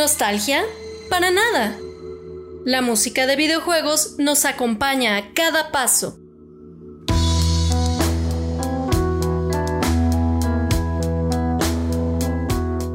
[0.00, 0.62] ¿Nostalgia?
[1.10, 1.76] Para nada.
[2.64, 6.18] La música de videojuegos nos acompaña a cada paso.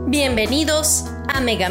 [0.08, 1.70] Bienvenidos a Mega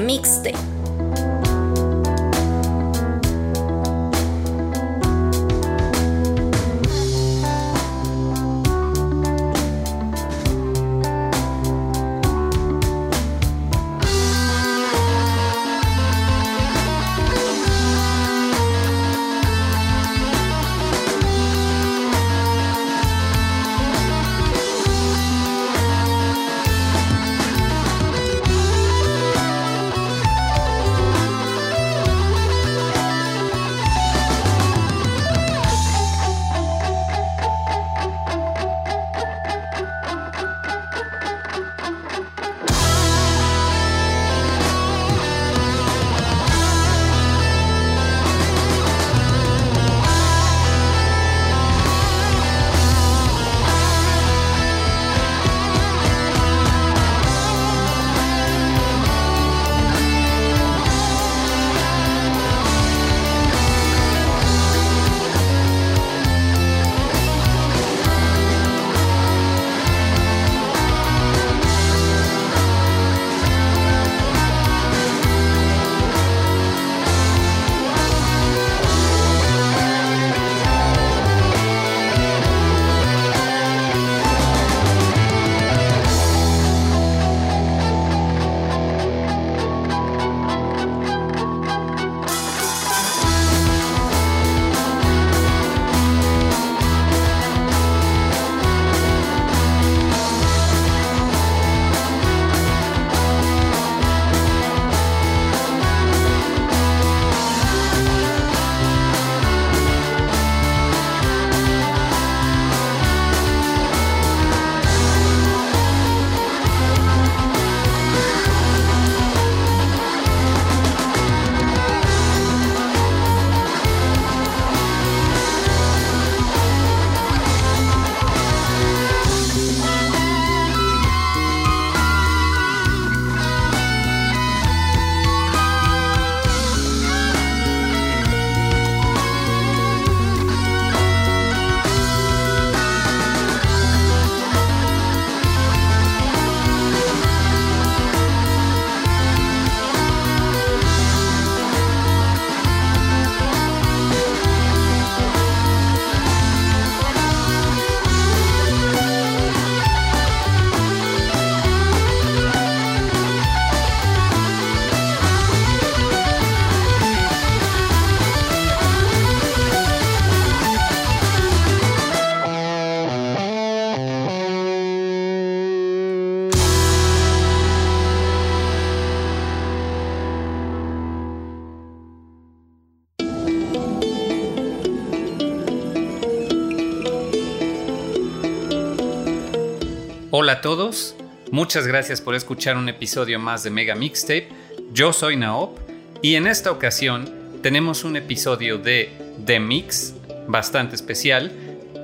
[190.55, 191.17] Hola a todos,
[191.51, 194.47] muchas gracias por escuchar un episodio más de Mega Mixtape.
[194.93, 195.77] Yo soy Naop
[196.23, 197.29] y en esta ocasión
[197.61, 199.11] tenemos un episodio de
[199.45, 200.15] The Mix
[200.47, 201.51] bastante especial.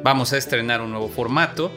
[0.03, 1.71] Vamos a estrenar un nuevo formato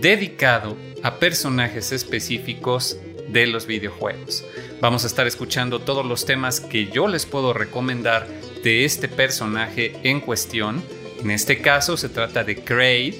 [0.00, 2.98] dedicado a personajes específicos
[3.28, 4.44] de los videojuegos.
[4.80, 8.26] Vamos a estar escuchando todos los temas que yo les puedo recomendar
[8.64, 10.82] de este personaje en cuestión.
[11.20, 13.14] En este caso se trata de Kraid,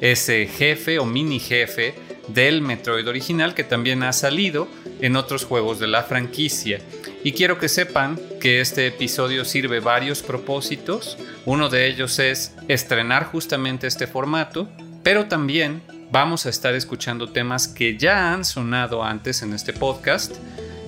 [0.00, 4.68] ese jefe o mini jefe del Metroid original que también ha salido
[5.00, 6.80] en otros juegos de la franquicia.
[7.24, 11.18] Y quiero que sepan que este episodio sirve varios propósitos.
[11.44, 14.68] Uno de ellos es estrenar justamente este formato,
[15.02, 20.36] pero también vamos a estar escuchando temas que ya han sonado antes en este podcast.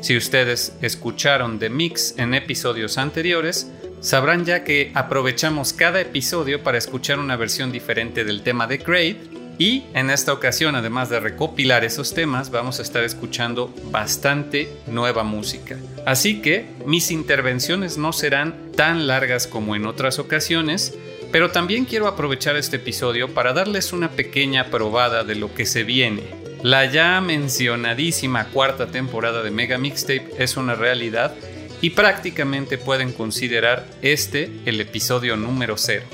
[0.01, 3.71] Si ustedes escucharon The Mix en episodios anteriores,
[4.01, 9.17] sabrán ya que aprovechamos cada episodio para escuchar una versión diferente del tema de Kraid
[9.61, 15.23] y en esta ocasión, además de recopilar esos temas, vamos a estar escuchando bastante nueva
[15.23, 15.77] música.
[16.07, 20.97] Así que mis intervenciones no serán tan largas como en otras ocasiones,
[21.31, 25.85] pero también quiero aprovechar este episodio para darles una pequeña probada de lo que se
[25.85, 26.23] viene.
[26.63, 31.35] La ya mencionadísima cuarta temporada de Mega Mixtape es una realidad
[31.83, 36.07] y prácticamente pueden considerar este el episodio número cero.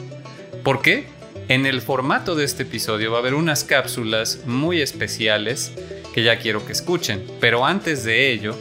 [0.64, 1.15] ¿Por qué?
[1.48, 5.72] En el formato de este episodio va a haber unas cápsulas muy especiales
[6.12, 8.56] que ya quiero que escuchen, pero antes de ello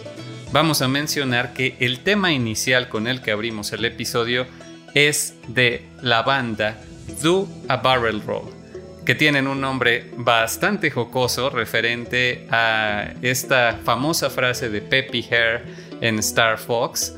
[0.51, 4.45] vamos a mencionar que el tema inicial con el que abrimos el episodio
[4.93, 6.79] es de la banda
[7.23, 8.53] Do a Barrel Roll,
[9.03, 15.63] que tienen un nombre bastante jocoso referente a esta famosa frase de Peppy Hare
[16.01, 17.15] en Star Fox,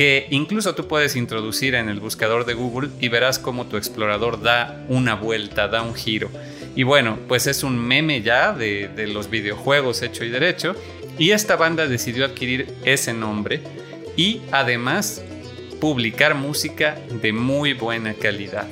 [0.00, 4.40] que incluso tú puedes introducir en el buscador de Google y verás cómo tu explorador
[4.40, 6.30] da una vuelta, da un giro.
[6.74, 10.74] Y bueno, pues es un meme ya de, de los videojuegos hecho y derecho.
[11.18, 13.60] Y esta banda decidió adquirir ese nombre
[14.16, 15.22] y además
[15.82, 18.68] publicar música de muy buena calidad.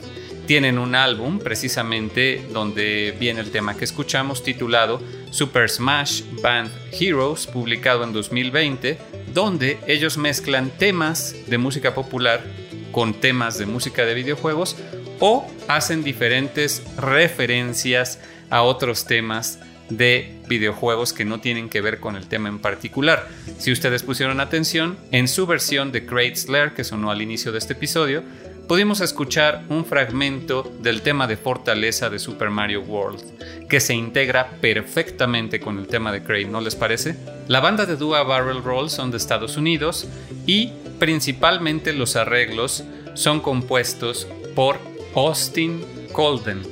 [0.47, 7.47] Tienen un álbum precisamente donde viene el tema que escuchamos titulado Super Smash Band Heroes,
[7.47, 12.43] publicado en 2020, donde ellos mezclan temas de música popular
[12.91, 14.75] con temas de música de videojuegos
[15.21, 18.19] o hacen diferentes referencias
[18.51, 23.29] a otros temas de videojuegos que no tienen que ver con el tema en particular.
[23.59, 27.59] Si ustedes pusieron atención, en su versión de Great Slayer que sonó al inicio de
[27.59, 28.25] este episodio,
[28.69, 34.51] pudimos escuchar un fragmento del tema de fortaleza de Super Mario World, que se integra
[34.61, 37.17] perfectamente con el tema de Kraid, ¿no les parece?
[37.49, 40.07] La banda de Dua Barrel Roll son de Estados Unidos
[40.47, 42.85] y principalmente los arreglos
[43.15, 44.77] son compuestos por
[45.15, 45.83] Austin
[46.13, 46.63] Colden,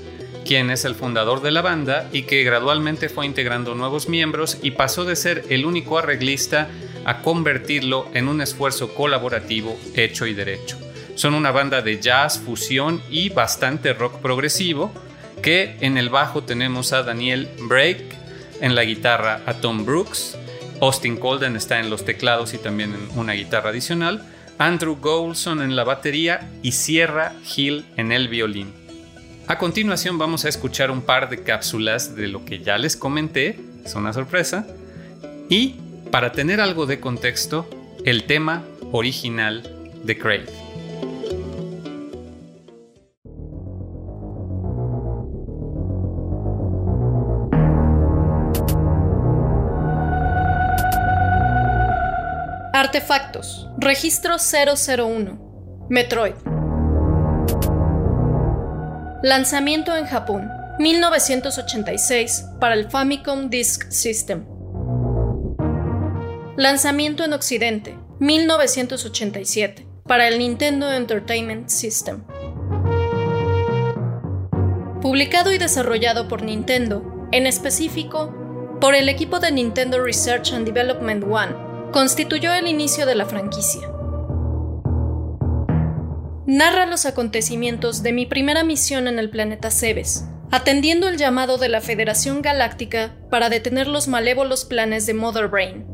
[0.44, 4.72] quien es el fundador de la banda y que gradualmente fue integrando nuevos miembros y
[4.72, 6.68] pasó de ser el único arreglista
[7.06, 10.85] a convertirlo en un esfuerzo colaborativo hecho y derecho.
[11.16, 14.92] Son una banda de jazz, fusión y bastante rock progresivo,
[15.42, 18.08] que en el bajo tenemos a Daniel Brake,
[18.60, 20.36] en la guitarra a Tom Brooks,
[20.80, 24.22] Austin Colden está en los teclados y también en una guitarra adicional,
[24.58, 28.72] Andrew Goulson en la batería y Sierra Hill en el violín.
[29.46, 33.58] A continuación vamos a escuchar un par de cápsulas de lo que ya les comenté,
[33.84, 34.66] es una sorpresa,
[35.48, 35.76] y
[36.10, 37.68] para tener algo de contexto,
[38.04, 39.62] el tema original
[40.04, 40.65] de Craig.
[52.96, 53.68] Artefactos.
[53.76, 55.86] Registro 001.
[55.90, 56.32] Metroid.
[59.22, 60.48] Lanzamiento en Japón.
[60.78, 64.46] 1986 para el Famicom Disk System.
[66.56, 67.98] Lanzamiento en Occidente.
[68.18, 72.22] 1987 para el Nintendo Entertainment System.
[75.02, 78.34] Publicado y desarrollado por Nintendo, en específico
[78.80, 81.65] por el equipo de Nintendo Research and Development One
[81.96, 83.88] constituyó el inicio de la franquicia.
[86.44, 91.70] Narra los acontecimientos de mi primera misión en el planeta Cebes, atendiendo el llamado de
[91.70, 95.86] la Federación Galáctica para detener los malévolos planes de Mother Brain.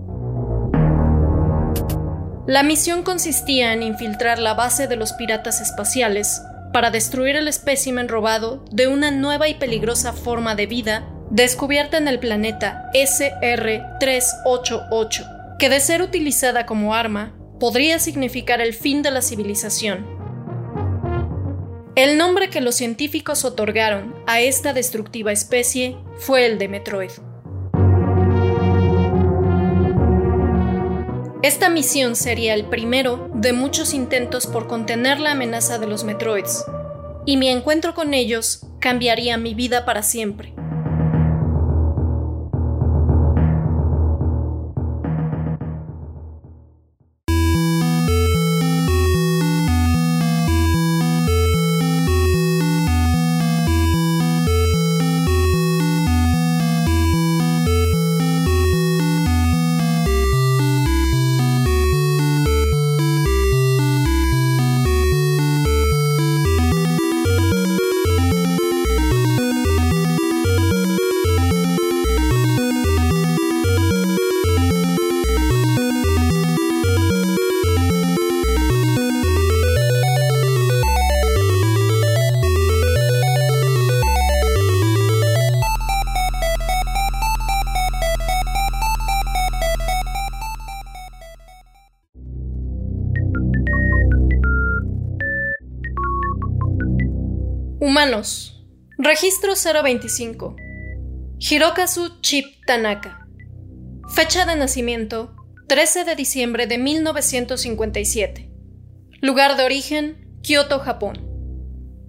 [2.48, 8.08] La misión consistía en infiltrar la base de los piratas espaciales para destruir el espécimen
[8.08, 15.68] robado de una nueva y peligrosa forma de vida descubierta en el planeta SR-388 que
[15.68, 20.04] de ser utilizada como arma, podría significar el fin de la civilización.
[21.94, 27.12] El nombre que los científicos otorgaron a esta destructiva especie fue el de Metroid.
[31.44, 36.64] Esta misión sería el primero de muchos intentos por contener la amenaza de los Metroids,
[37.24, 40.54] y mi encuentro con ellos cambiaría mi vida para siempre.
[99.54, 100.56] 0025.
[101.38, 103.26] Hirokazu Chip Tanaka.
[104.14, 105.34] Fecha de nacimiento
[105.68, 108.50] 13 de diciembre de 1957.
[109.20, 111.28] Lugar de origen Kioto, Japón.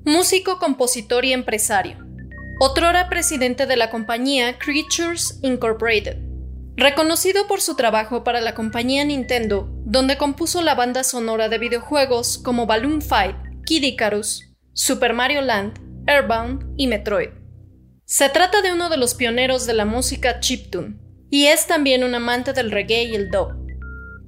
[0.05, 1.97] Músico, compositor y empresario.
[2.59, 6.17] Otrora presidente de la compañía Creatures Incorporated.
[6.75, 12.37] Reconocido por su trabajo para la compañía Nintendo, donde compuso la banda sonora de videojuegos
[12.37, 13.35] como Balloon Fight,
[13.65, 17.29] Kid Icarus, Super Mario Land, Airbound y Metroid.
[18.05, 20.97] Se trata de uno de los pioneros de la música chiptune,
[21.29, 23.53] y es también un amante del reggae y el dub.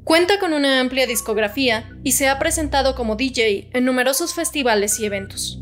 [0.05, 5.05] Cuenta con una amplia discografía y se ha presentado como DJ en numerosos festivales y
[5.05, 5.59] eventos.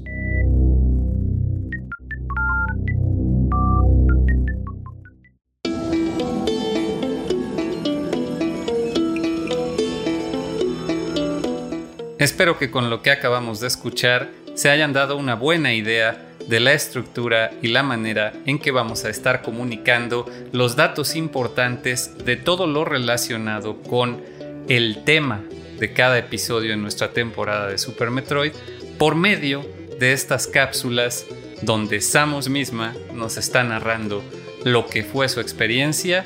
[12.20, 16.60] Espero que con lo que acabamos de escuchar se hayan dado una buena idea de
[16.60, 22.36] la estructura y la manera en que vamos a estar comunicando los datos importantes de
[22.36, 24.22] todo lo relacionado con
[24.68, 25.42] el tema
[25.80, 28.52] de cada episodio en nuestra temporada de Super Metroid
[28.98, 29.66] por medio
[30.00, 31.26] de estas cápsulas
[31.62, 34.24] donde Samus misma nos está narrando
[34.64, 36.26] lo que fue su experiencia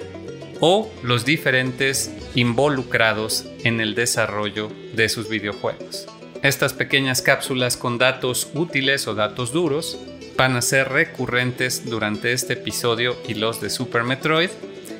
[0.60, 6.08] o los diferentes involucrados en el desarrollo de sus videojuegos.
[6.44, 9.98] Estas pequeñas cápsulas con datos útiles o datos duros
[10.38, 14.52] van a ser recurrentes durante este episodio y los de Super Metroid.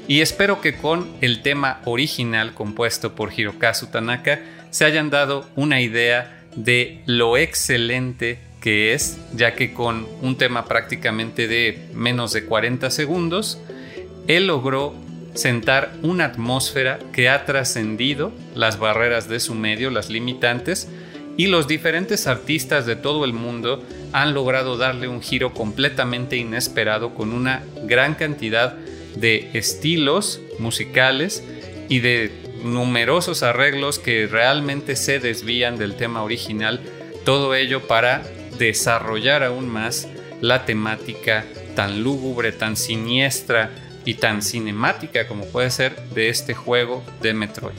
[0.08, 4.40] Y espero que con el tema original compuesto por Hirokazu Tanaka
[4.72, 10.66] se hayan dado una idea de lo excelente que es, ya que con un tema
[10.66, 13.60] prácticamente de menos de 40 segundos,
[14.28, 14.96] él logró
[15.36, 20.90] sentar una atmósfera que ha trascendido las barreras de su medio, las limitantes,
[21.38, 27.14] y los diferentes artistas de todo el mundo han logrado darle un giro completamente inesperado
[27.14, 28.76] con una gran cantidad
[29.16, 31.44] de estilos musicales
[31.90, 32.32] y de
[32.64, 36.82] numerosos arreglos que realmente se desvían del tema original,
[37.24, 38.24] todo ello para
[38.58, 40.08] desarrollar aún más
[40.42, 43.72] la temática tan lúgubre, tan siniestra
[44.06, 47.76] y tan cinemática como puede ser de este juego de Metroid.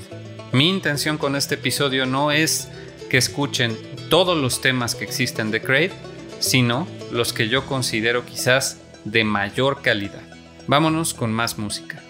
[0.53, 2.69] Mi intención con este episodio no es
[3.09, 3.77] que escuchen
[4.11, 5.93] todos los temas que existen de Crave,
[6.39, 10.23] sino los que yo considero quizás de mayor calidad.
[10.67, 12.03] Vámonos con más música.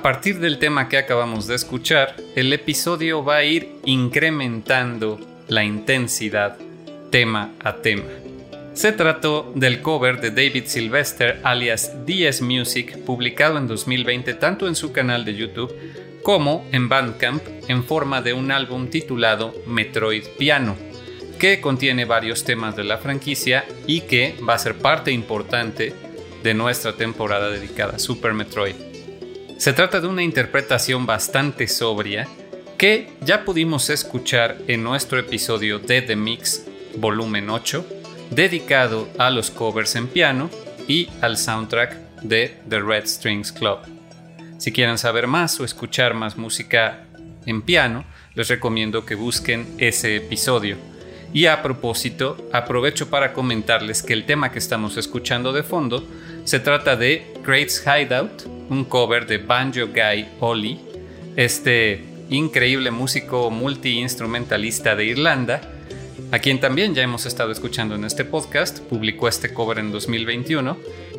[0.00, 5.62] A partir del tema que acabamos de escuchar, el episodio va a ir incrementando la
[5.62, 6.56] intensidad
[7.10, 8.08] tema a tema.
[8.72, 14.74] Se trató del cover de David Sylvester alias DS Music publicado en 2020 tanto en
[14.74, 15.74] su canal de YouTube
[16.22, 20.76] como en Bandcamp en forma de un álbum titulado Metroid Piano,
[21.38, 25.92] que contiene varios temas de la franquicia y que va a ser parte importante
[26.42, 28.89] de nuestra temporada dedicada a Super Metroid.
[29.60, 32.26] Se trata de una interpretación bastante sobria
[32.78, 36.64] que ya pudimos escuchar en nuestro episodio de The Mix
[36.96, 37.84] volumen 8,
[38.30, 40.48] dedicado a los covers en piano
[40.88, 41.92] y al soundtrack
[42.22, 43.80] de The Red Strings Club.
[44.56, 47.04] Si quieren saber más o escuchar más música
[47.44, 50.78] en piano, les recomiendo que busquen ese episodio.
[51.34, 56.08] Y a propósito, aprovecho para comentarles que el tema que estamos escuchando de fondo
[56.44, 60.80] se trata de Great's Hideout, un cover de Banjo Guy Oli,
[61.36, 65.60] este increíble músico multiinstrumentalista de Irlanda,
[66.32, 70.76] a quien también ya hemos estado escuchando en este podcast, publicó este cover en 2021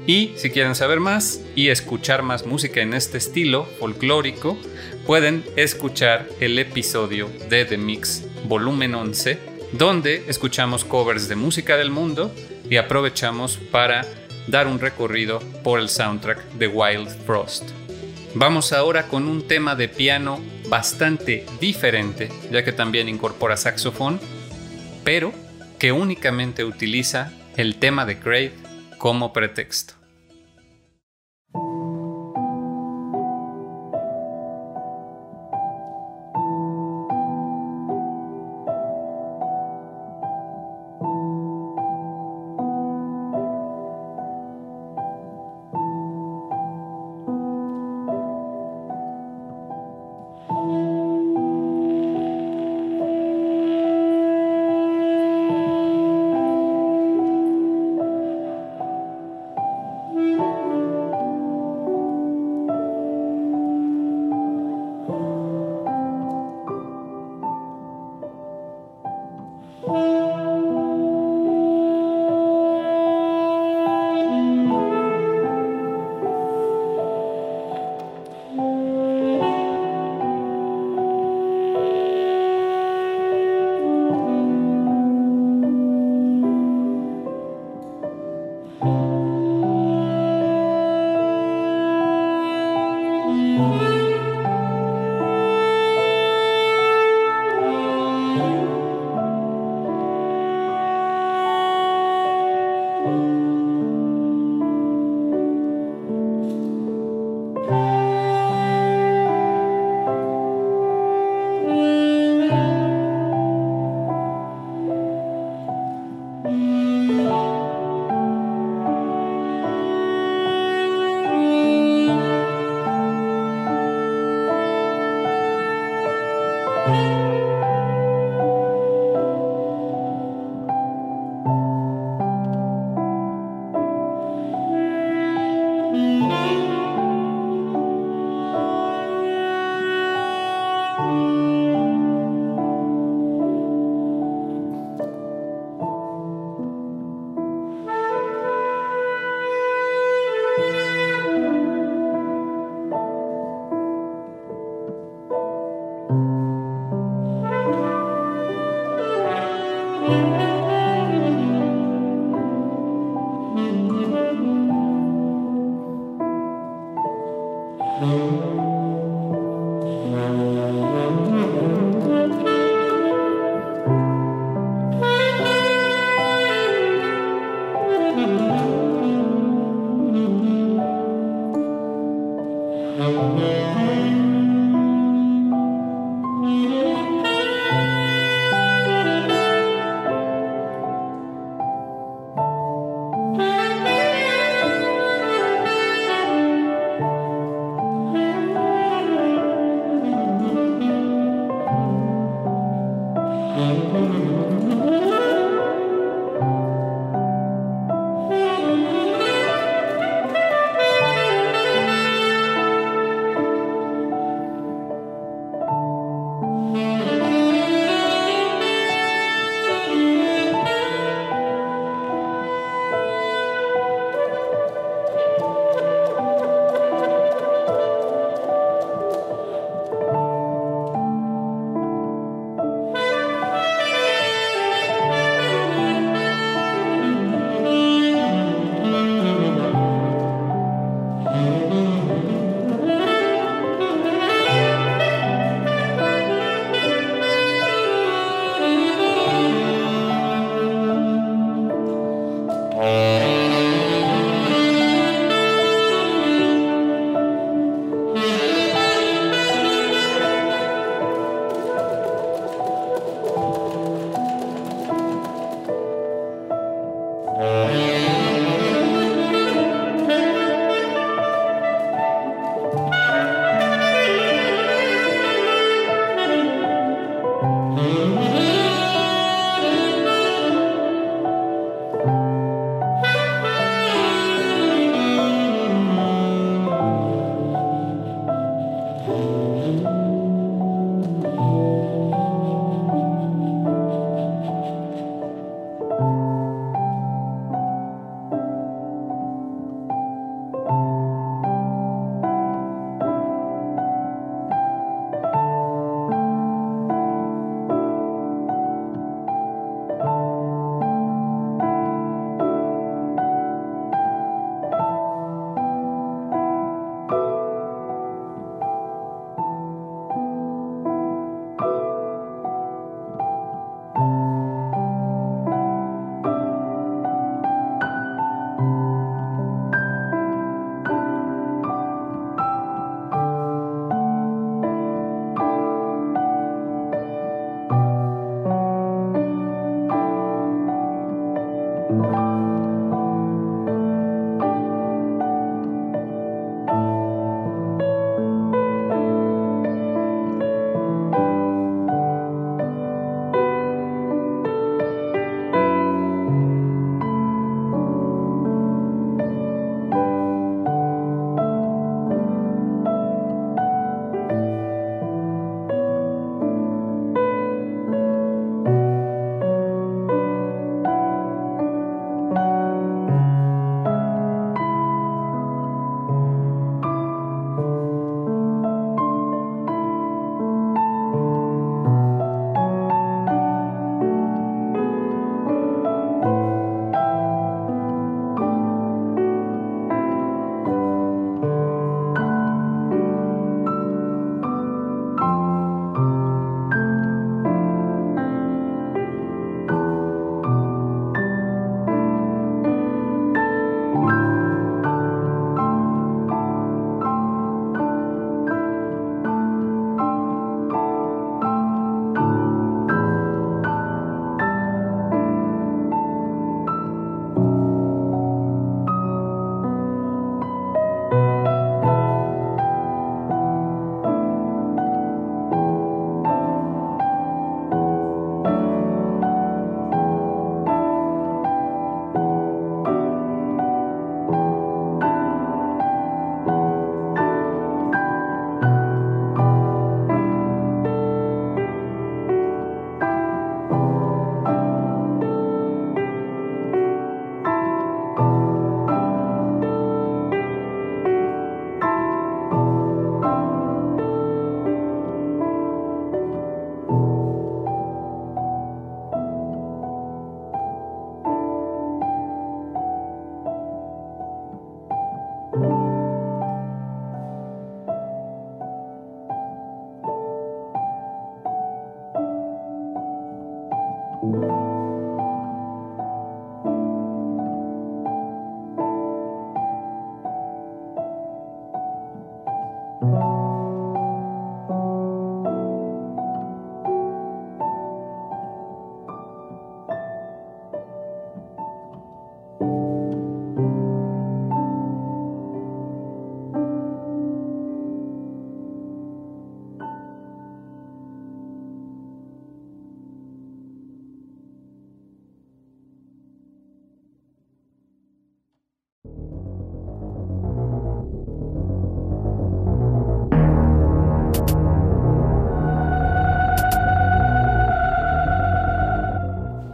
[0.08, 4.58] y si quieren saber más y escuchar más música en este estilo folclórico,
[5.06, 9.38] pueden escuchar el episodio de The Mix volumen 11,
[9.74, 12.34] donde escuchamos covers de música del mundo
[12.70, 14.06] y aprovechamos para
[14.52, 17.70] dar un recorrido por el soundtrack de Wild Frost.
[18.36, 24.20] Vamos ahora con un tema de piano bastante diferente, ya que también incorpora saxofón,
[25.06, 25.34] pero
[25.80, 28.54] que únicamente utiliza el tema de Crave
[28.98, 30.01] como pretexto.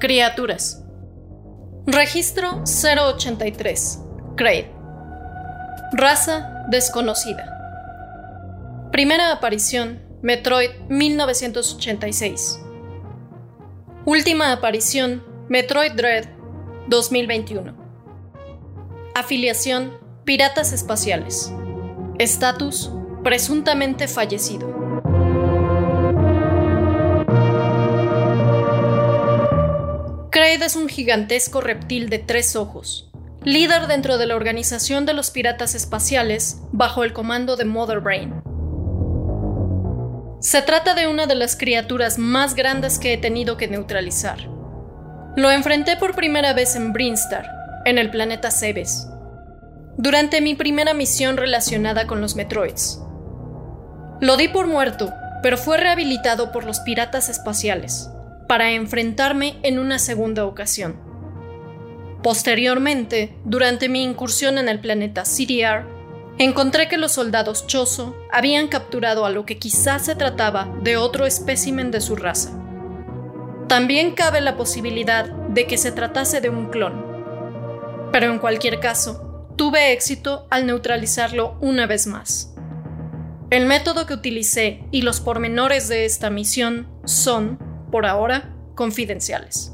[0.08, 0.82] Criaturas.
[1.86, 4.00] Registro 083.
[4.38, 4.68] Kraid.
[5.92, 8.88] Raza desconocida.
[8.94, 12.62] Primera aparición, Metroid 1986.
[14.06, 16.30] Última aparición, Metroid Dread
[16.88, 17.76] 2021.
[19.14, 19.92] Afiliación,
[20.24, 21.52] Piratas Espaciales.
[22.18, 22.94] Estatus,
[23.26, 24.77] presuntamente fallecido.
[30.50, 33.12] Es un gigantesco reptil de tres ojos,
[33.44, 38.34] líder dentro de la organización de los piratas espaciales bajo el comando de Mother Brain.
[40.40, 44.40] Se trata de una de las criaturas más grandes que he tenido que neutralizar.
[45.36, 47.46] Lo enfrenté por primera vez en Brinstar,
[47.84, 49.06] en el planeta Cebes,
[49.98, 53.02] durante mi primera misión relacionada con los Metroids.
[54.22, 58.10] Lo di por muerto, pero fue rehabilitado por los piratas espaciales
[58.48, 61.00] para enfrentarme en una segunda ocasión.
[62.24, 65.86] Posteriormente, durante mi incursión en el planeta CDR,
[66.40, 71.26] encontré que los soldados Chozo habían capturado a lo que quizás se trataba de otro
[71.26, 72.52] espécimen de su raza.
[73.68, 77.06] También cabe la posibilidad de que se tratase de un clon.
[78.12, 82.54] Pero en cualquier caso, tuve éxito al neutralizarlo una vez más.
[83.50, 87.58] El método que utilicé y los pormenores de esta misión son,
[87.92, 89.74] por ahora, confidenciales.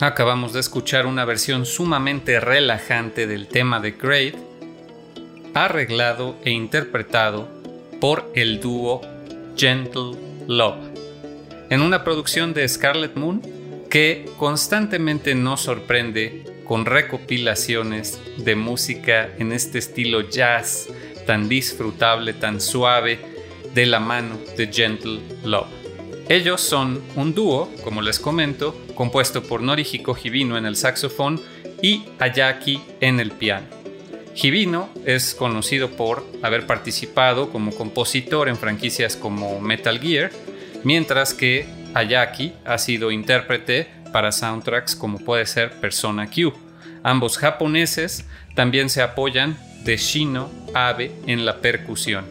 [0.00, 4.34] Acabamos de escuchar una versión sumamente relajante del tema de Great,
[5.52, 7.48] arreglado e interpretado
[8.00, 9.02] por el dúo
[9.56, 10.16] Gentle
[10.46, 10.88] Love,
[11.68, 13.42] en una producción de Scarlet Moon
[13.90, 20.86] que constantemente nos sorprende con recopilaciones de música en este estilo jazz
[21.26, 23.18] tan disfrutable, tan suave,
[23.74, 25.66] de la mano de Gentle Love.
[26.28, 31.40] Ellos son un dúo, como les comento, compuesto por Norihiko Hibino en el saxofón
[31.82, 33.66] y Ayaki en el piano.
[34.40, 40.30] Hibino es conocido por haber participado como compositor en franquicias como Metal Gear,
[40.84, 46.52] mientras que Ayaki ha sido intérprete para soundtracks como puede ser Persona Q.
[47.02, 52.26] Ambos japoneses también se apoyan de Shino Abe en la percusión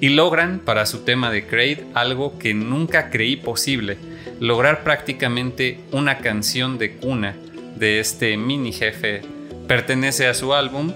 [0.00, 3.96] y logran para su tema de Kraid algo que nunca creí posible,
[4.40, 7.36] lograr prácticamente una canción de cuna
[7.76, 9.22] de este mini jefe.
[9.66, 10.92] Pertenece a su álbum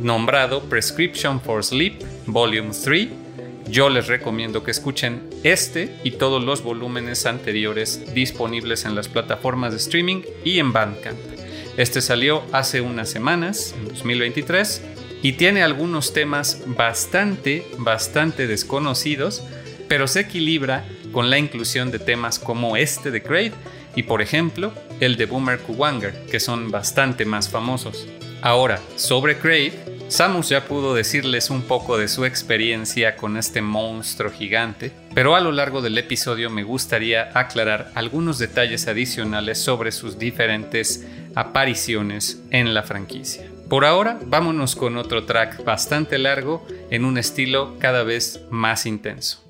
[0.00, 3.08] nombrado Prescription for Sleep Volume 3
[3.70, 9.72] yo les recomiendo que escuchen este y todos los volúmenes anteriores disponibles en las plataformas
[9.72, 11.18] de streaming y en Bandcamp.
[11.76, 14.82] Este salió hace unas semanas, en 2023,
[15.22, 19.42] y tiene algunos temas bastante, bastante desconocidos,
[19.88, 23.52] pero se equilibra con la inclusión de temas como este de Great
[23.96, 28.06] y por ejemplo el de Boomer Kuwanger, que son bastante más famosos.
[28.42, 29.74] Ahora, sobre Great,
[30.10, 35.40] Samus ya pudo decirles un poco de su experiencia con este monstruo gigante, pero a
[35.40, 42.74] lo largo del episodio me gustaría aclarar algunos detalles adicionales sobre sus diferentes apariciones en
[42.74, 43.48] la franquicia.
[43.68, 49.49] Por ahora, vámonos con otro track bastante largo en un estilo cada vez más intenso.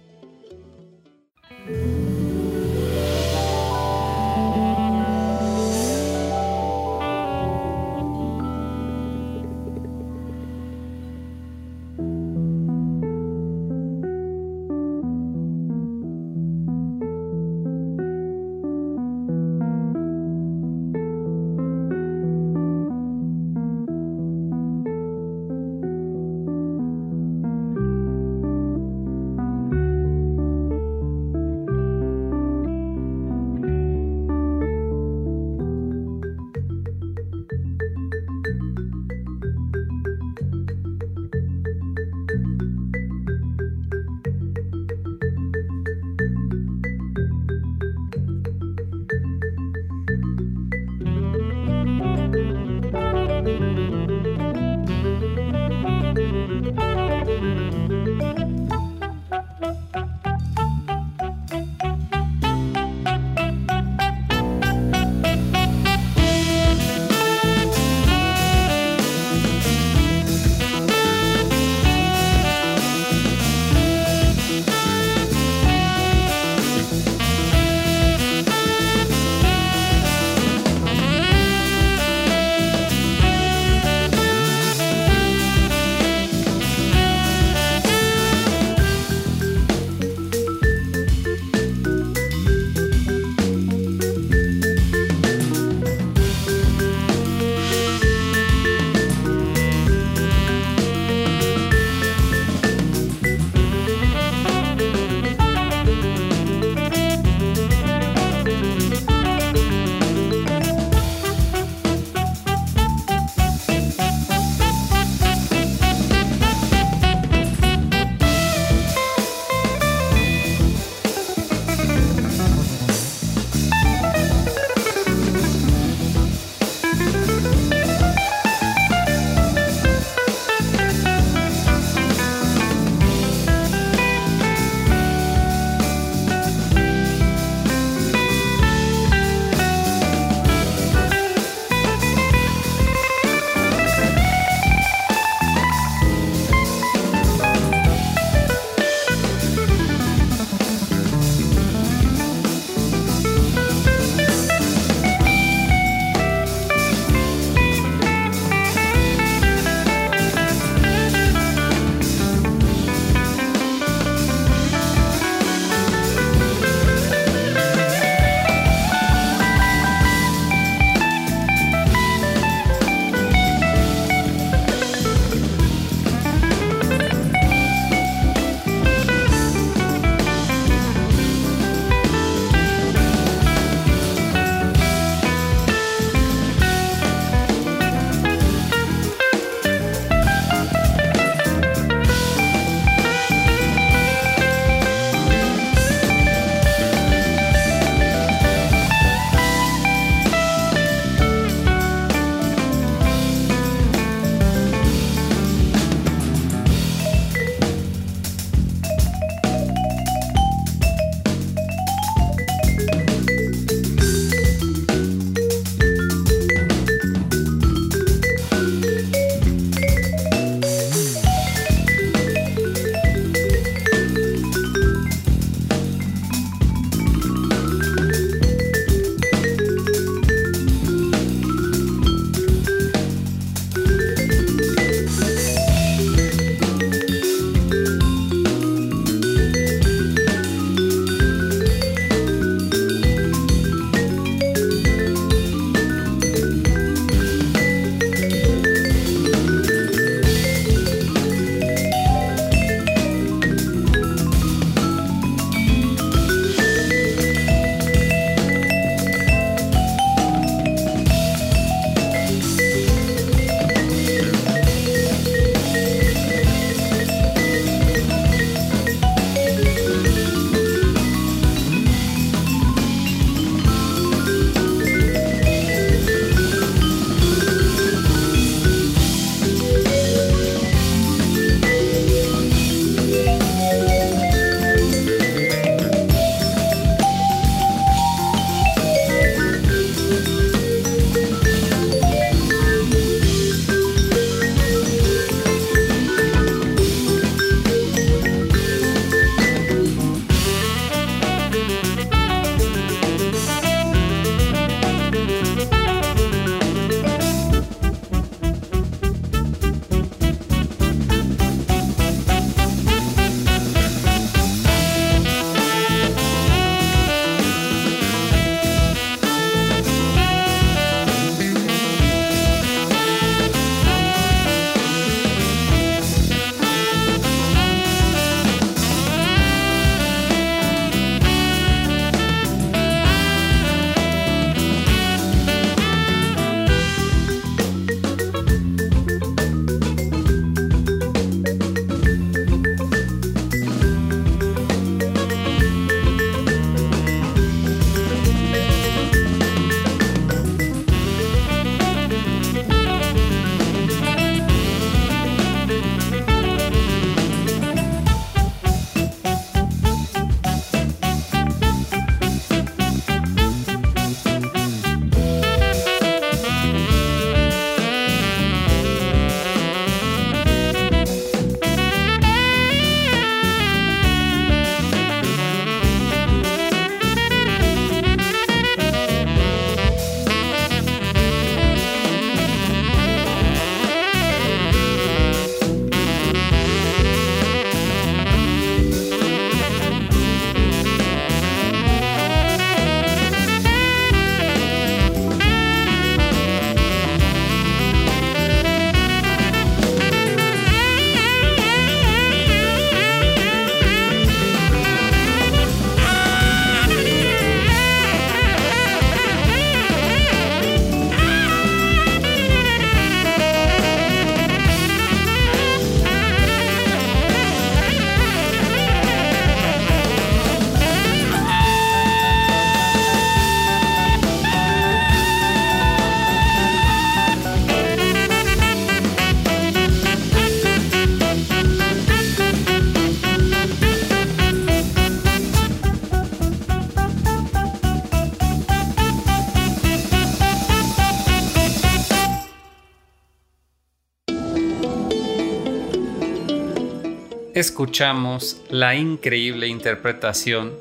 [447.60, 450.72] Escuchamos la increíble interpretación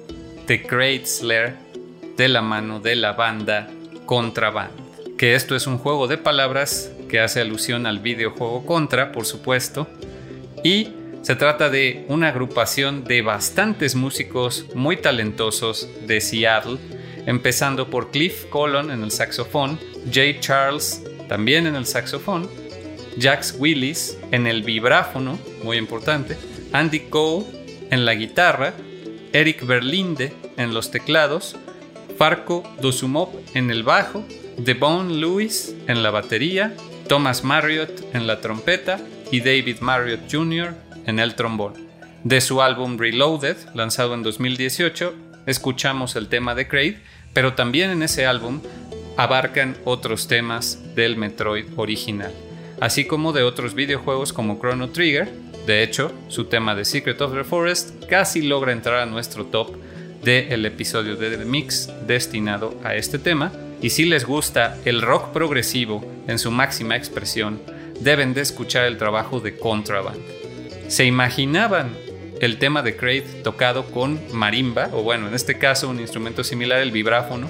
[0.47, 1.05] de Great
[2.15, 3.69] de la mano de la banda
[4.05, 5.17] Contraband.
[5.17, 9.89] Que esto es un juego de palabras que hace alusión al videojuego Contra, por supuesto.
[10.63, 16.77] Y se trata de una agrupación de bastantes músicos muy talentosos de Seattle,
[17.25, 19.77] empezando por Cliff Colon en el saxofón,
[20.09, 22.49] Jay Charles también en el saxofón,
[23.19, 26.37] Jax Willis en el vibráfono, muy importante,
[26.71, 27.45] Andy Cole
[27.89, 28.73] en la guitarra,
[29.33, 31.55] Eric Berlinde en los teclados,
[32.17, 34.25] Farco Dosumov en el bajo,
[34.57, 36.73] Devon Lewis en la batería,
[37.07, 38.99] Thomas Marriott en la trompeta
[39.31, 40.75] y David Marriott Jr.
[41.05, 41.73] en el trombón.
[42.23, 45.15] De su álbum Reloaded, lanzado en 2018,
[45.45, 46.97] escuchamos el tema de Craig,
[47.33, 48.61] pero también en ese álbum
[49.15, 52.33] abarcan otros temas del Metroid original,
[52.81, 55.29] así como de otros videojuegos como Chrono Trigger.
[55.65, 59.75] De hecho, su tema de Secret of the Forest casi logra entrar a nuestro top
[60.23, 63.51] del episodio de The Mix destinado a este tema.
[63.81, 67.61] Y si les gusta el rock progresivo en su máxima expresión,
[68.01, 70.19] deben de escuchar el trabajo de Contraband.
[70.87, 71.95] ¿Se imaginaban
[72.41, 76.79] el tema de Craig tocado con marimba, o bueno, en este caso un instrumento similar,
[76.79, 77.49] el vibráfono?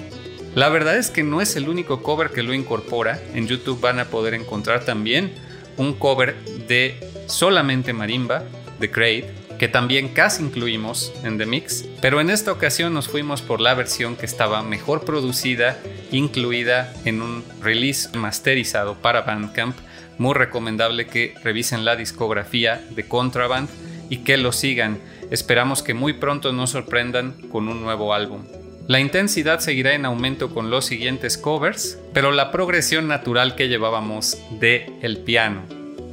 [0.54, 3.20] La verdad es que no es el único cover que lo incorpora.
[3.34, 5.32] En YouTube van a poder encontrar también
[5.80, 6.36] un cover
[6.68, 6.94] de
[7.26, 8.44] solamente marimba
[8.78, 9.24] de Craig
[9.58, 13.74] que también casi incluimos en The Mix, pero en esta ocasión nos fuimos por la
[13.74, 15.78] versión que estaba mejor producida,
[16.12, 19.76] incluida en un release masterizado para Bandcamp.
[20.18, 23.68] Muy recomendable que revisen la discografía de Contraband
[24.08, 24.98] y que lo sigan.
[25.30, 28.44] Esperamos que muy pronto nos sorprendan con un nuevo álbum.
[28.90, 34.36] La intensidad seguirá en aumento con los siguientes covers, pero la progresión natural que llevábamos
[34.58, 35.62] de el piano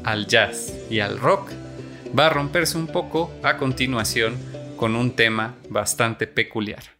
[0.03, 1.49] al jazz y al rock
[2.15, 4.37] va a romperse un poco a continuación
[4.75, 6.96] con un tema bastante peculiar.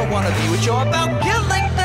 [0.00, 1.79] another one of you, which are about killing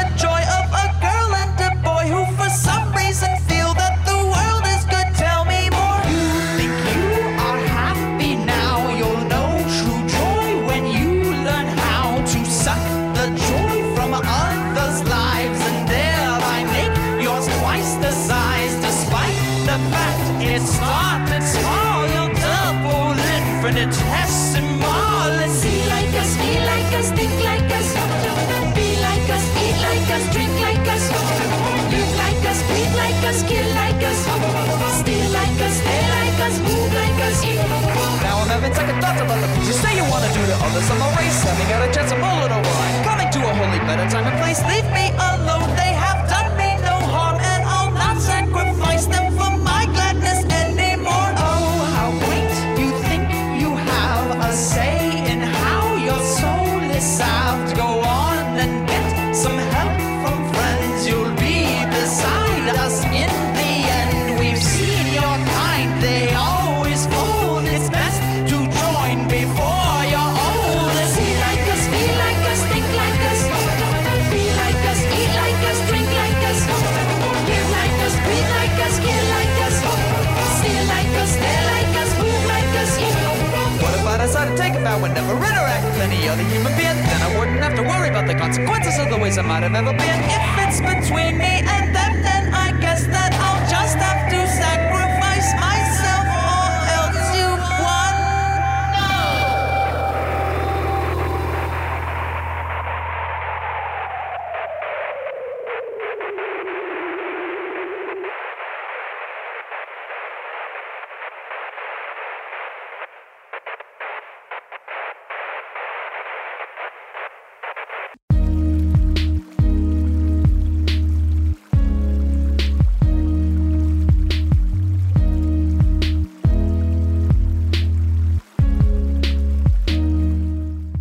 [39.06, 40.90] I'm thoughts about the things you say you wanna do to others.
[40.90, 42.66] I'm a race, having got a chance to mull it over.
[42.66, 44.60] I'm coming to a wholly better time and place.
[44.66, 45.70] Leave me alone.
[45.78, 46.15] They have
[85.06, 86.98] and never interact with any other human being?
[86.98, 89.76] Then I wouldn't have to worry about the consequences of the ways I might have
[89.76, 90.20] ever been.
[90.26, 91.85] If it's between me and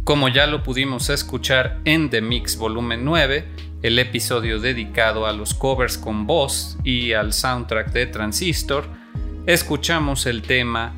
[0.05, 3.49] Como ya lo pudimos escuchar en The Mix Volumen 9,
[3.81, 8.85] el episodio dedicado a los covers con voz y al soundtrack de Transistor,
[9.47, 10.95] escuchamos el tema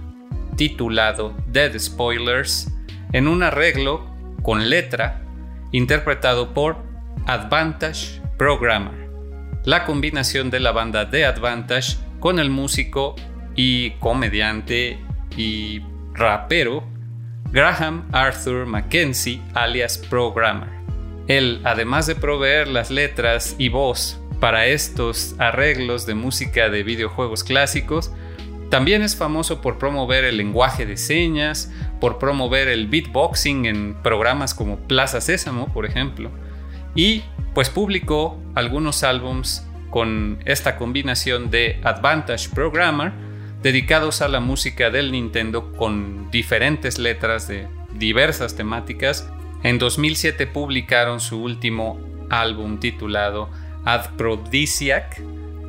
[0.56, 2.68] titulado Dead Spoilers
[3.12, 5.22] en un arreglo con letra
[5.70, 6.76] interpretado por
[7.26, 9.08] Advantage Programmer,
[9.64, 13.14] la combinación de la banda de Advantage con el músico
[13.54, 14.98] y comediante
[15.36, 15.80] y
[16.12, 16.95] rapero
[17.56, 20.68] Graham Arthur Mackenzie alias Programmer.
[21.26, 27.44] Él, además de proveer las letras y voz para estos arreglos de música de videojuegos
[27.44, 28.12] clásicos,
[28.68, 34.52] también es famoso por promover el lenguaje de señas, por promover el beatboxing en programas
[34.52, 36.30] como Plaza Sésamo, por ejemplo.
[36.94, 43.12] Y pues publicó algunos álbums con esta combinación de Advantage Programmer
[43.66, 49.28] dedicados a la música del Nintendo con diferentes letras de diversas temáticas.
[49.64, 51.98] En 2007 publicaron su último
[52.30, 53.50] álbum titulado
[53.84, 55.20] Adprodisiac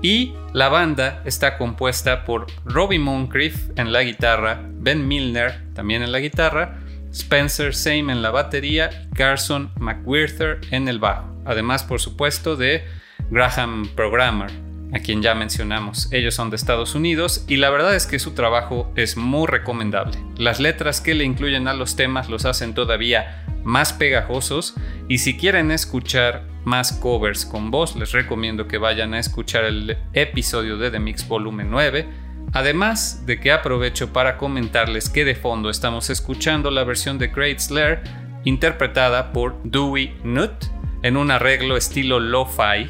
[0.03, 6.11] y la banda está compuesta por Robbie Moncrief en la guitarra, Ben Milner también en
[6.11, 6.77] la guitarra,
[7.11, 12.85] Spencer Same en la batería, Carson McWhirter en el bajo, además por supuesto de
[13.31, 14.51] Graham Programmer,
[14.93, 16.07] a quien ya mencionamos.
[16.11, 20.17] Ellos son de Estados Unidos y la verdad es que su trabajo es muy recomendable.
[20.38, 24.75] Las letras que le incluyen a los temas los hacen todavía más pegajosos
[25.07, 29.97] y si quieren escuchar más covers con voz, les recomiendo que vayan a escuchar el
[30.13, 32.07] episodio de The Mix Volumen 9.
[32.53, 37.59] Además de que aprovecho para comentarles que de fondo estamos escuchando la versión de Great
[37.59, 38.03] Slayer
[38.45, 40.65] interpretada por Dewey Nutt
[41.03, 42.89] en un arreglo estilo lo-fi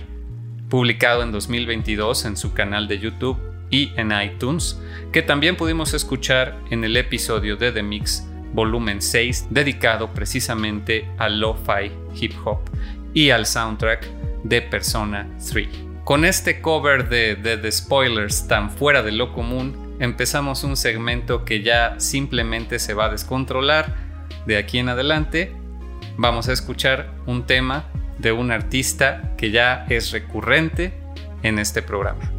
[0.70, 3.38] publicado en 2022 en su canal de YouTube
[3.70, 4.80] y en iTunes,
[5.12, 11.40] que también pudimos escuchar en el episodio de The Mix volumen 6 dedicado precisamente al
[11.40, 12.60] lo-fi hip hop
[13.14, 14.08] y al soundtrack
[14.44, 15.68] de Persona 3.
[16.04, 21.62] Con este cover de, The Spoilers tan fuera de lo común, empezamos un segmento que
[21.62, 23.96] ya simplemente se va a descontrolar.
[24.46, 25.54] De aquí en adelante
[26.16, 30.94] vamos a escuchar un tema de un artista que ya es recurrente
[31.44, 32.37] en este programa.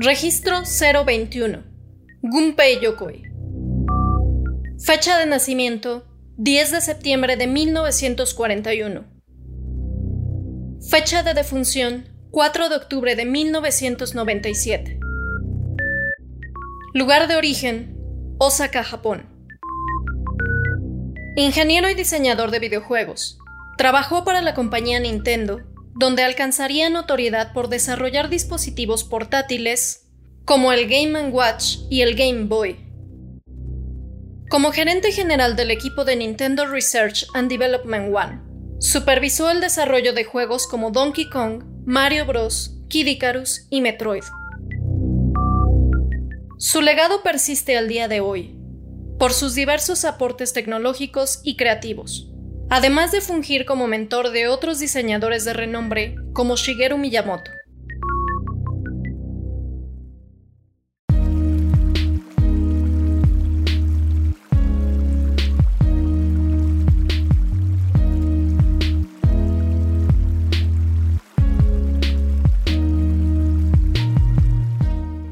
[0.00, 1.64] Registro 021.
[2.22, 3.24] Gunpei Yokoi.
[4.78, 9.04] Fecha de nacimiento 10 de septiembre de 1941.
[10.88, 15.00] Fecha de defunción 4 de octubre de 1997.
[16.94, 17.96] Lugar de origen
[18.38, 19.26] Osaka, Japón.
[21.34, 23.40] Ingeniero y diseñador de videojuegos.
[23.76, 25.58] Trabajó para la compañía Nintendo,
[25.98, 30.06] donde alcanzaría notoriedad por desarrollar dispositivos portátiles
[30.44, 32.78] como el Game Watch y el Game Boy.
[34.48, 38.40] Como gerente general del equipo de Nintendo Research and Development One,
[38.78, 44.22] supervisó el desarrollo de juegos como Donkey Kong, Mario Bros., Kid Icarus y Metroid.
[46.58, 48.56] Su legado persiste al día de hoy,
[49.18, 52.30] por sus diversos aportes tecnológicos y creativos,
[52.70, 57.50] además de fungir como mentor de otros diseñadores de renombre como Shigeru Miyamoto.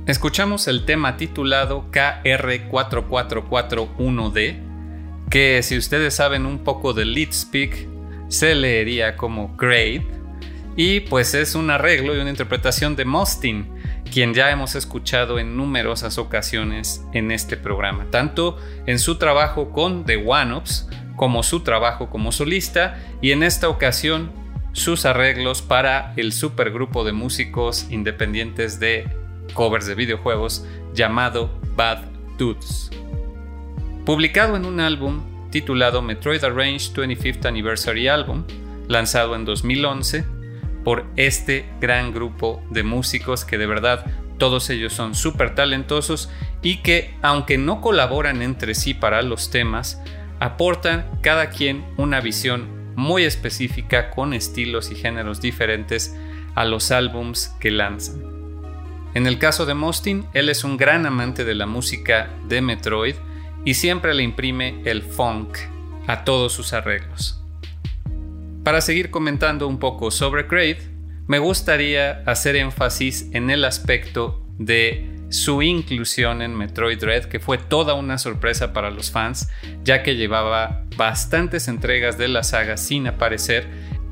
[0.07, 4.66] Escuchamos el tema titulado KR4441D,
[5.37, 7.87] que si ustedes saben un poco de lead speak,
[8.29, 10.07] se leería como Grade,
[10.77, 13.69] y pues es un arreglo y una interpretación de Mostin,
[14.11, 18.57] quien ya hemos escuchado en numerosas ocasiones en este programa, tanto
[18.87, 24.33] en su trabajo con The One-Ups como su trabajo como solista, y en esta ocasión
[24.73, 29.07] sus arreglos para el supergrupo de músicos independientes de
[29.53, 30.65] covers de videojuegos
[30.95, 32.05] llamado Bad
[32.39, 32.91] Dudes.
[34.07, 38.45] Publicado en un álbum titulado Metroid Arrange 25th Anniversary Album,
[38.87, 40.25] lanzado en 2011
[40.85, 44.07] por este gran grupo de músicos que de verdad
[44.39, 46.31] todos ellos son súper talentosos
[46.63, 50.01] y que aunque no colaboran entre sí para los temas,
[50.39, 56.17] aportan cada quien una visión muy específica con estilos y géneros diferentes
[56.55, 58.23] a los álbums que lanzan.
[59.15, 63.17] En el caso de Mostin, él es un gran amante de la música de Metroid
[63.67, 65.59] y siempre le imprime el funk
[66.07, 67.43] a todos sus arreglos.
[68.63, 70.77] Para seguir comentando un poco sobre Kraid,
[71.27, 77.59] me gustaría hacer énfasis en el aspecto de su inclusión en Metroid Dread, que fue
[77.59, 79.49] toda una sorpresa para los fans,
[79.83, 83.67] ya que llevaba bastantes entregas de la saga sin aparecer.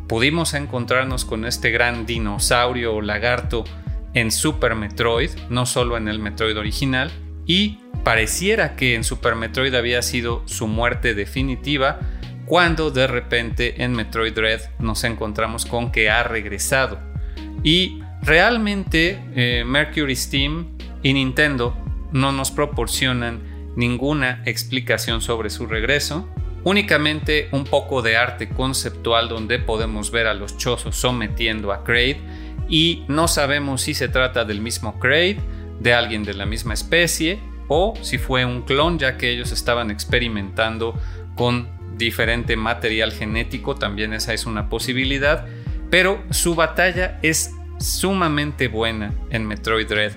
[0.09, 3.63] Pudimos encontrarnos con este gran dinosaurio o lagarto
[4.15, 7.13] en Super Metroid, no solo en el Metroid original,
[7.47, 11.99] y pareciera que en Super Metroid había sido su muerte definitiva,
[12.45, 16.99] cuando de repente en Metroid Dread nos encontramos con que ha regresado.
[17.63, 21.75] Y realmente eh, Mercury Steam y Nintendo
[22.13, 26.29] no nos proporcionan ninguna explicación sobre su regreso,
[26.63, 32.17] únicamente un poco de arte conceptual donde podemos ver a los chozos sometiendo a Kraid
[32.69, 35.39] y no sabemos si se trata del mismo Kraid,
[35.81, 39.91] de alguien de la misma especie o si fue un clon ya que ellos estaban
[39.91, 40.99] experimentando
[41.37, 45.47] con diferente material genético, también esa es una posibilidad,
[45.91, 50.13] pero su batalla es sumamente buena en Metroid Dread.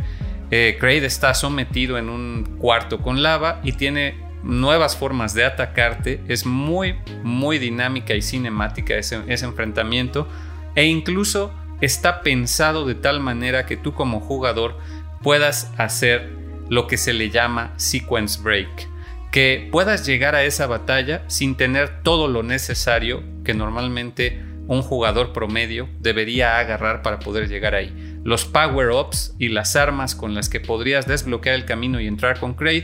[0.49, 6.45] Eh, está sometido en un cuarto con lava y tiene nuevas formas de atacarte, es
[6.45, 10.27] muy muy dinámica y cinemática ese enfrentamiento
[10.75, 14.77] e incluso está pensado de tal manera que tú como jugador
[15.21, 18.89] puedas hacer lo que se le llama sequence break,
[19.32, 25.32] que puedas llegar a esa batalla sin tener todo lo necesario que normalmente un jugador
[25.34, 28.20] promedio debería agarrar para poder llegar ahí.
[28.24, 32.53] Los power-ups y las armas con las que podrías desbloquear el camino y entrar con
[32.53, 32.84] Kraid,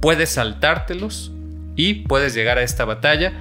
[0.00, 1.32] puedes saltártelos
[1.74, 3.32] y puedes llegar a esta batalla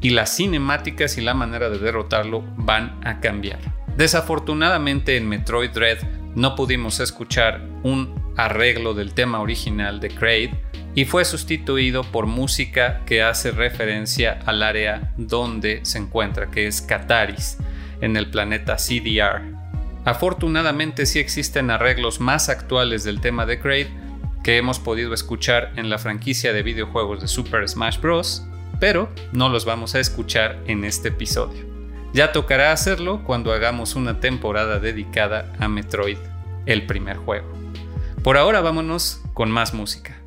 [0.00, 3.58] y las cinemáticas y la manera de derrotarlo van a cambiar.
[3.96, 5.98] Desafortunadamente en Metroid Dread
[6.34, 10.50] no pudimos escuchar un arreglo del tema original de Kraid
[10.94, 16.82] y fue sustituido por música que hace referencia al área donde se encuentra, que es
[16.82, 17.58] Kataris,
[18.00, 19.42] en el planeta CDR.
[20.04, 23.86] Afortunadamente sí existen arreglos más actuales del tema de Kraid
[24.42, 28.46] que hemos podido escuchar en la franquicia de videojuegos de Super Smash Bros.,
[28.80, 31.68] pero no los vamos a escuchar en este episodio.
[32.14, 36.18] Ya tocará hacerlo cuando hagamos una temporada dedicada a Metroid,
[36.64, 37.59] el primer juego.
[38.22, 40.19] Por ahora vámonos con más música.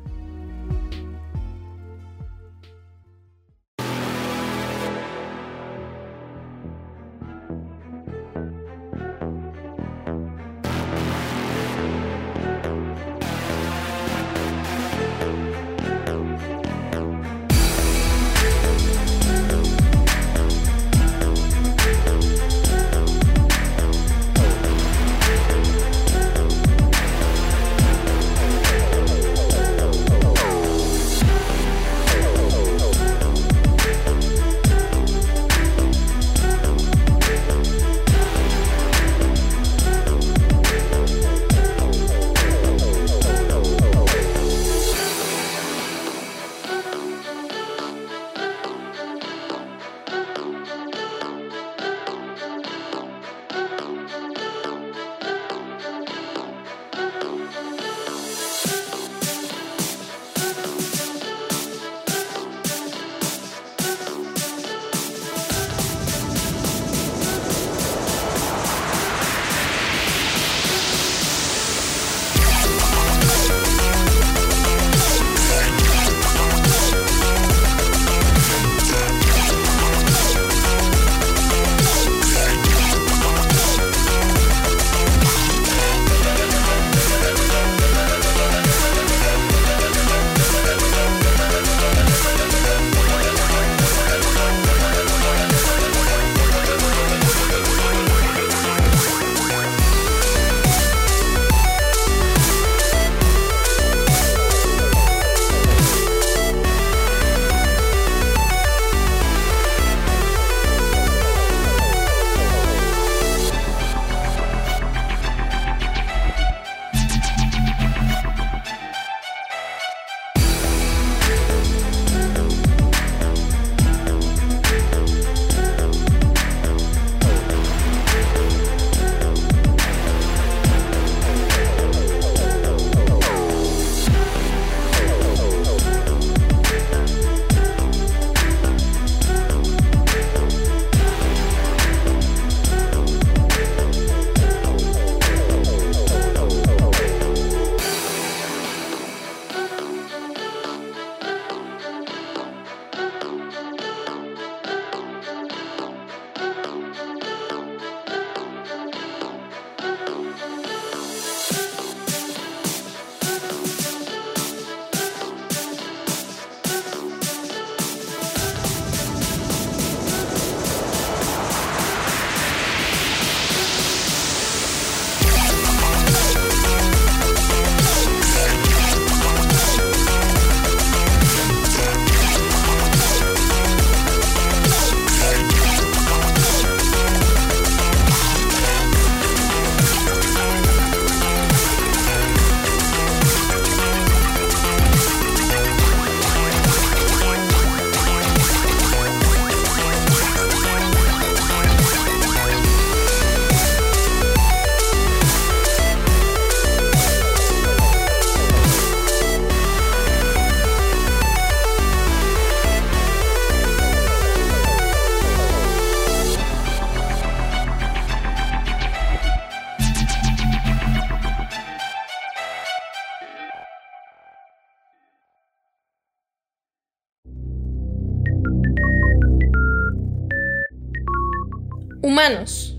[232.04, 232.76] Humanos.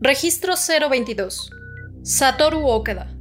[0.00, 1.50] Registro 022.
[2.02, 3.14] Satoru Okada.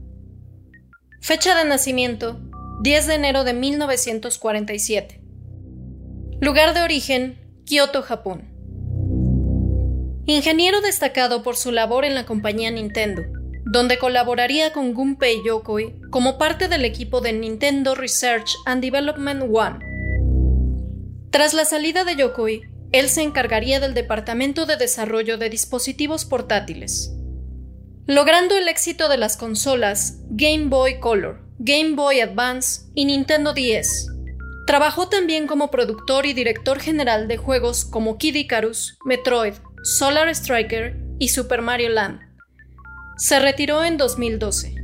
[1.20, 2.40] Fecha de nacimiento
[2.82, 5.20] 10 de enero de 1947.
[6.40, 8.54] Lugar de origen Kyoto, Japón.
[10.28, 13.24] Ingeniero destacado por su labor en la compañía Nintendo,
[13.66, 19.80] donde colaboraría con Gunpei Yokoi como parte del equipo de Nintendo Research and Development One.
[21.32, 22.62] Tras la salida de Yokoi,
[22.94, 27.12] él se encargaría del departamento de desarrollo de dispositivos portátiles,
[28.06, 34.10] logrando el éxito de las consolas Game Boy Color, Game Boy Advance y Nintendo DS.
[34.68, 40.96] Trabajó también como productor y director general de juegos como Kid Icarus, Metroid, Solar Striker
[41.18, 42.20] y Super Mario Land.
[43.18, 44.83] Se retiró en 2012.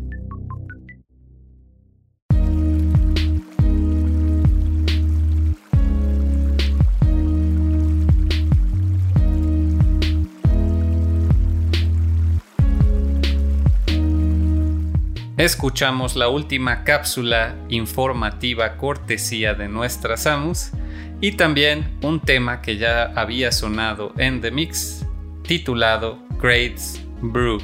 [15.39, 20.71] Escuchamos la última cápsula informativa cortesía de nuestra Samus
[21.21, 25.05] y también un tema que ya había sonado en The Mix
[25.43, 27.59] titulado Grades Brew.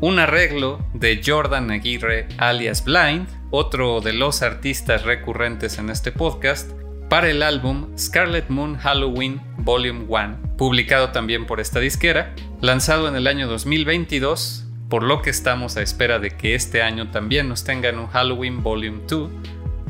[0.00, 6.70] Un arreglo de Jordan Aguirre alias Blind, otro de los artistas recurrentes en este podcast,
[7.08, 13.16] para el álbum Scarlet Moon Halloween Volume 1, publicado también por esta disquera, lanzado en
[13.16, 17.62] el año 2022 por lo que estamos a espera de que este año también nos
[17.62, 19.30] tengan un Halloween Volume 2.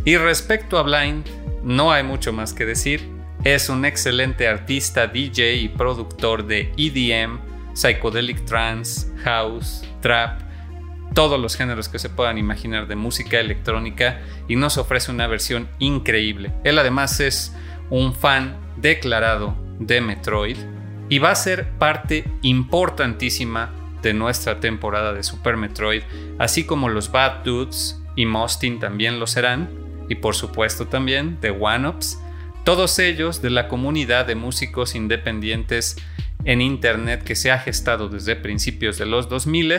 [0.04, 1.26] Y respecto a Blind,
[1.64, 3.08] no hay mucho más que decir.
[3.42, 7.40] Es un excelente artista, DJ y productor de EDM,
[7.72, 10.42] psychedelic trance, house, trap,
[11.14, 15.66] todos los géneros que se puedan imaginar de música electrónica y nos ofrece una versión
[15.78, 16.52] increíble.
[16.62, 17.56] Él además es
[17.88, 20.58] un fan declarado de Metroid
[21.08, 26.02] y va a ser parte importantísima de nuestra temporada de Super Metroid,
[26.38, 29.68] así como los Bad Dudes y Mostin también lo serán,
[30.08, 32.18] y por supuesto también The One-Ups,
[32.64, 35.96] todos ellos de la comunidad de músicos independientes
[36.44, 39.74] en Internet que se ha gestado desde principios de los 2000,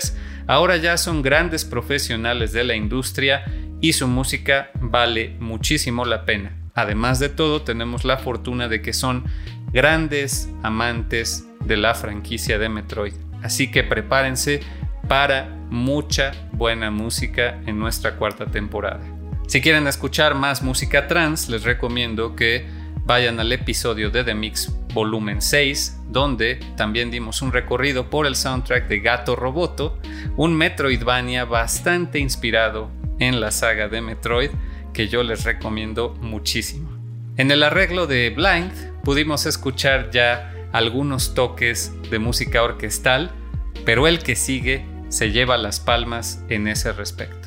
[0.47, 3.45] ahora ya son grandes profesionales de la industria
[3.81, 6.57] y su música vale muchísimo la pena.
[6.73, 9.25] Además de todo, tenemos la fortuna de que son
[9.73, 13.13] grandes amantes de la franquicia de Metroid.
[13.43, 14.61] Así que prepárense
[15.07, 19.01] para mucha buena música en nuestra cuarta temporada.
[19.47, 22.65] Si quieren escuchar más música trans, les recomiendo que
[23.05, 28.35] vayan al episodio de The Mix volumen 6, donde también dimos un recorrido por el
[28.35, 29.99] soundtrack de Gato Roboto,
[30.37, 32.89] un Metroidvania bastante inspirado
[33.19, 34.51] en la saga de Metroid
[34.93, 36.89] que yo les recomiendo muchísimo.
[37.37, 38.71] En el arreglo de Blind
[39.03, 43.31] pudimos escuchar ya algunos toques de música orquestal,
[43.85, 47.40] pero el que sigue se lleva las palmas en ese respecto.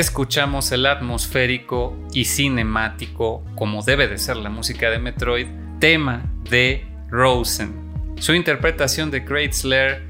[0.00, 5.46] Escuchamos el atmosférico y cinemático, como debe de ser la música de Metroid,
[5.78, 7.74] tema de Rosen.
[8.18, 10.02] Su interpretación de Great Slayer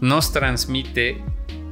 [0.00, 1.20] nos transmite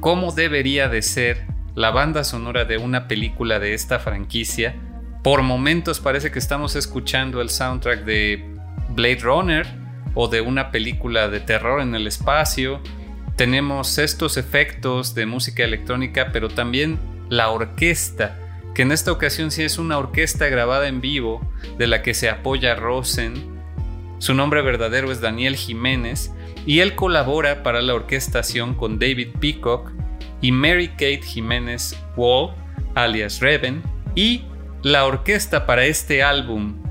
[0.01, 4.75] cómo debería de ser la banda sonora de una película de esta franquicia.
[5.23, 8.53] Por momentos parece que estamos escuchando el soundtrack de
[8.89, 9.65] Blade Runner
[10.13, 12.81] o de una película de terror en el espacio.
[13.37, 18.37] Tenemos estos efectos de música electrónica, pero también la orquesta,
[18.75, 21.39] que en esta ocasión sí es una orquesta grabada en vivo
[21.77, 23.61] de la que se apoya Rosen.
[24.19, 26.33] Su nombre verdadero es Daniel Jiménez
[26.65, 29.91] y él colabora para la orquestación con David Peacock
[30.41, 32.53] y Mary Kate Jiménez Wall,
[32.95, 33.81] alias Reven,
[34.13, 34.43] y
[34.83, 36.83] la orquesta para este álbum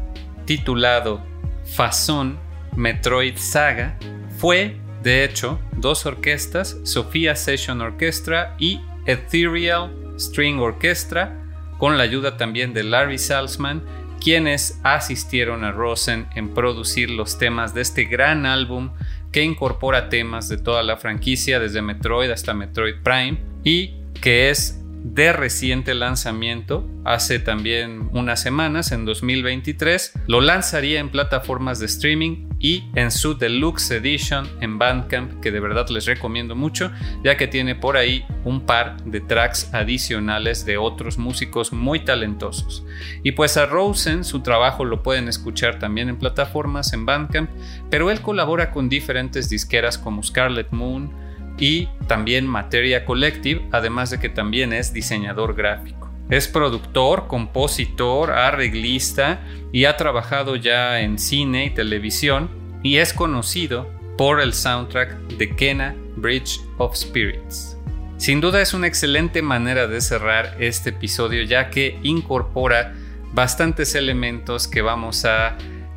[0.47, 1.23] titulado
[1.67, 2.39] Fazón
[2.77, 3.99] Metroid Saga
[4.39, 11.37] fue, de hecho, dos orquestas, Sofía Session Orchestra y Ethereal String Orchestra,
[11.79, 13.83] con la ayuda también de Larry Salzman,
[14.21, 18.91] quienes asistieron a Rosen en producir los temas de este gran álbum
[19.33, 24.80] que incorpora temas de toda la franquicia, desde Metroid hasta Metroid Prime, y que es
[25.03, 32.49] de reciente lanzamiento, hace también unas semanas, en 2023, lo lanzaría en plataformas de streaming
[32.59, 36.93] y en su deluxe edition en Bandcamp, que de verdad les recomiendo mucho,
[37.25, 42.85] ya que tiene por ahí un par de tracks adicionales de otros músicos muy talentosos.
[43.23, 47.51] Y pues a Rosen su trabajo lo pueden escuchar también en plataformas en Bandcamp,
[47.89, 51.30] pero él colabora con diferentes disqueras como Scarlet Moon,
[51.61, 56.11] y también Materia Collective, además de que también es diseñador gráfico.
[56.31, 59.41] Es productor, compositor, arreglista
[59.73, 62.51] y ha trabajado ya en cine y televisión
[62.83, 67.77] y es conocido por el soundtrack de Kena Bridge of Spirits.
[68.17, 72.95] Sin duda es una excelente manera de cerrar este episodio ya que incorpora
[73.33, 75.57] bastantes elementos que vamos a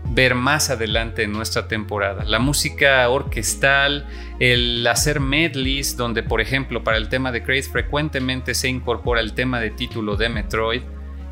[0.10, 2.24] ver más adelante en nuestra temporada.
[2.26, 4.08] La música orquestal,
[4.40, 9.34] el hacer medleys, donde por ejemplo para el tema de Craze frecuentemente se incorpora el
[9.34, 10.82] tema de título de Metroid.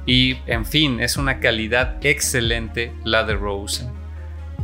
[0.06, 3.89] Y en fin, es una calidad excelente la de Rosen.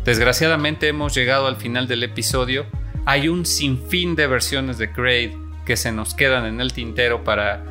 [0.04, 2.66] Desgraciadamente hemos llegado al final del episodio.
[3.06, 5.32] Hay un sinfín de versiones de Kraid
[5.66, 7.64] que se nos quedan en el tintero para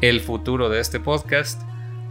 [0.00, 1.62] el futuro de este podcast.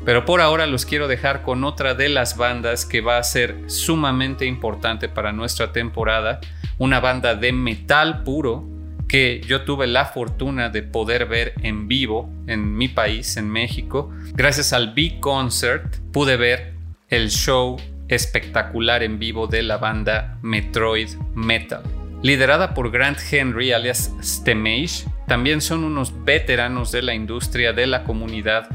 [0.06, 3.56] Pero por ahora los quiero dejar con otra de las bandas que va a ser
[3.68, 6.42] sumamente importante para nuestra temporada,
[6.78, 8.68] una banda de metal puro
[9.08, 14.12] que yo tuve la fortuna de poder ver en vivo en mi país, en México.
[14.34, 16.74] Gracias al Big Concert pude ver
[17.10, 17.78] el show
[18.08, 21.84] espectacular en vivo de la banda Metroid Metal.
[22.24, 28.04] Liderada por Grant Henry alias Stemage, también son unos veteranos de la industria, de la
[28.04, 28.68] comunidad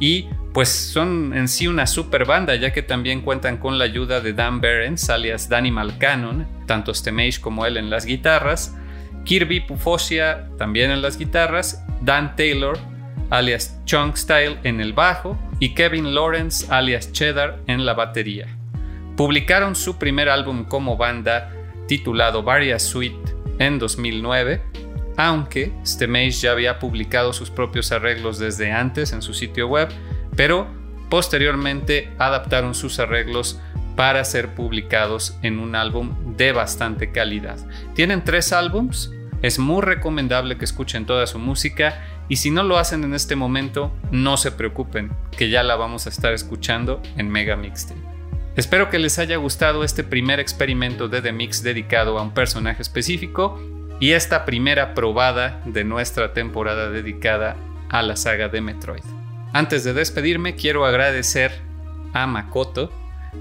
[0.00, 4.20] y pues son en sí una super banda, ya que también cuentan con la ayuda
[4.20, 8.74] de Dan Behrens, alias Danny Malcannon, tanto Stemage como él en las guitarras,
[9.24, 12.78] Kirby Pufosia también en las guitarras, Dan Taylor,
[13.30, 18.46] alias Chunk Style en el bajo, y Kevin Lawrence, alias Cheddar, en la batería.
[19.16, 21.52] Publicaron su primer álbum como banda,
[21.88, 24.62] titulado Various Suite, en 2009,
[25.16, 29.88] aunque Stemage ya había publicado sus propios arreglos desde antes en su sitio web,
[30.38, 30.68] pero
[31.08, 33.60] posteriormente adaptaron sus arreglos
[33.96, 37.58] para ser publicados en un álbum de bastante calidad.
[37.96, 39.10] Tienen tres álbums,
[39.42, 43.34] es muy recomendable que escuchen toda su música y si no lo hacen en este
[43.34, 48.00] momento, no se preocupen, que ya la vamos a estar escuchando en Mega Mixtape.
[48.54, 52.82] Espero que les haya gustado este primer experimento de The Mix dedicado a un personaje
[52.82, 53.60] específico
[53.98, 57.56] y esta primera probada de nuestra temporada dedicada
[57.88, 59.17] a la saga de Metroid.
[59.52, 61.52] Antes de despedirme, quiero agradecer
[62.12, 62.92] a Makoto,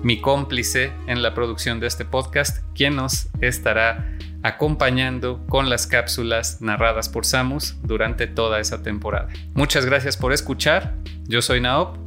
[0.04, 6.62] mi cómplice en la producción de este podcast, quien nos estará acompañando con las cápsulas
[6.62, 9.30] narradas por Samus durante toda esa temporada.
[9.54, 11.98] Muchas gracias por escuchar, yo soy Naop,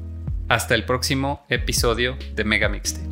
[0.48, 3.09] hasta el próximo episodio de Mega Mixtape.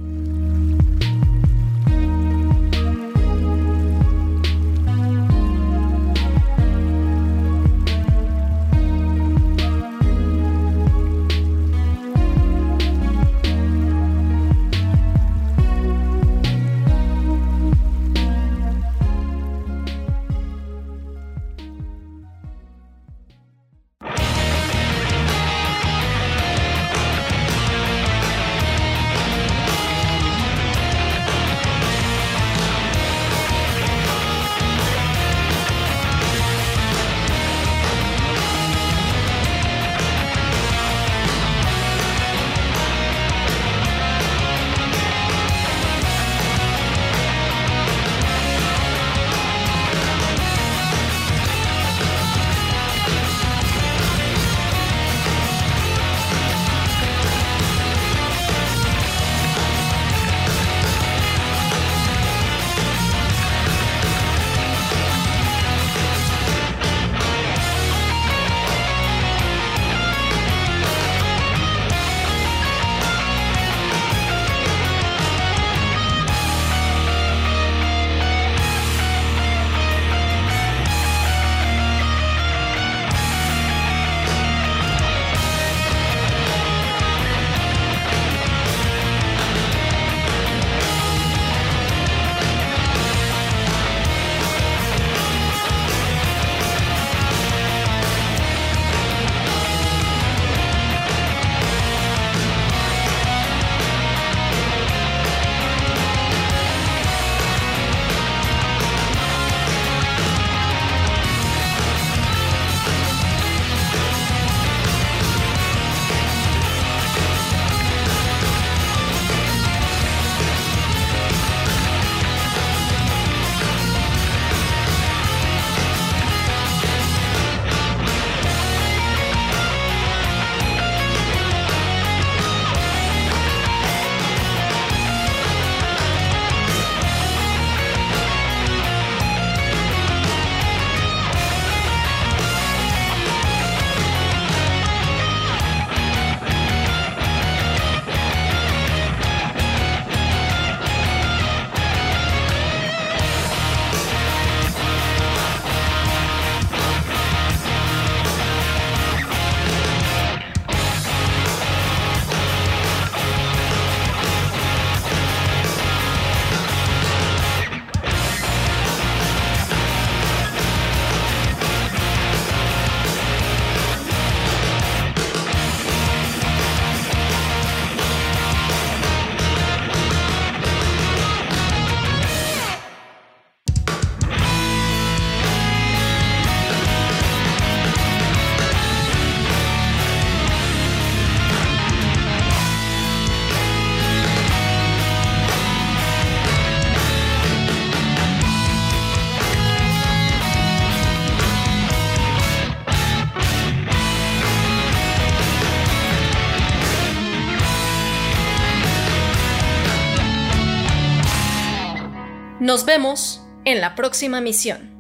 [212.68, 214.97] Nos vemos en la próxima misión.